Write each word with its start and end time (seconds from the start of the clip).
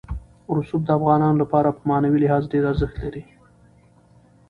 رسوب 0.57 0.81
د 0.85 0.89
افغانانو 0.99 1.41
لپاره 1.43 1.69
په 1.77 1.81
معنوي 1.89 2.19
لحاظ 2.25 2.43
ډېر 2.53 2.63
ارزښت 2.71 2.95
لري. 3.03 3.23